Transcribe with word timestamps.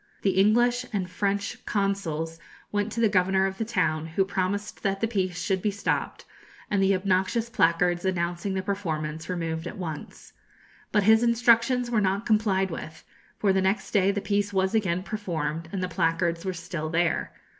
The 0.23 0.31
English 0.31 0.83
and 0.91 1.07
French 1.07 1.63
consuls 1.67 2.39
went 2.71 2.91
to 2.93 2.99
the 2.99 3.07
governor 3.07 3.45
of 3.45 3.59
the 3.59 3.65
town, 3.65 4.07
who 4.07 4.25
promised 4.25 4.81
that 4.81 4.99
the 4.99 5.07
piece 5.07 5.39
should 5.39 5.61
be 5.61 5.69
stopped, 5.69 6.25
and 6.71 6.81
the 6.81 6.95
obnoxious 6.95 7.51
placards 7.51 8.03
announcing 8.03 8.55
the 8.55 8.63
performance 8.63 9.29
removed 9.29 9.67
at 9.67 9.77
once. 9.77 10.33
But 10.91 11.03
his 11.03 11.21
instructions 11.21 11.91
were 11.91 12.01
not 12.01 12.25
complied 12.25 12.71
with, 12.71 13.03
for 13.37 13.53
the 13.53 13.61
next 13.61 13.91
day 13.91 14.09
the 14.09 14.21
piece 14.21 14.51
was 14.51 14.73
again 14.73 15.03
performed, 15.03 15.69
and 15.71 15.83
the 15.83 15.87
placards 15.87 16.43
were 16.45 16.53
still 16.53 16.89
there. 16.89 17.31